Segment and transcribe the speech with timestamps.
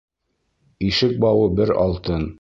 [0.87, 2.29] Ишек бауы бер алтын